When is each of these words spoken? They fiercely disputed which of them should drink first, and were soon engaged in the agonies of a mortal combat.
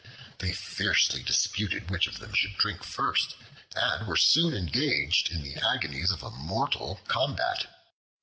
They 0.39 0.51
fiercely 0.51 1.21
disputed 1.21 1.91
which 1.91 2.07
of 2.07 2.17
them 2.17 2.33
should 2.33 2.57
drink 2.57 2.83
first, 2.83 3.35
and 3.75 4.07
were 4.07 4.17
soon 4.17 4.55
engaged 4.55 5.29
in 5.29 5.43
the 5.43 5.57
agonies 5.57 6.09
of 6.09 6.23
a 6.23 6.31
mortal 6.31 7.01
combat. 7.07 7.67